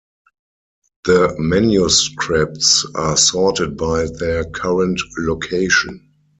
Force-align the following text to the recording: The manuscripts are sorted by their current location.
The 1.05 1.35
manuscripts 1.37 2.87
are 2.95 3.15
sorted 3.15 3.77
by 3.77 4.07
their 4.17 4.45
current 4.45 4.99
location. 5.19 6.09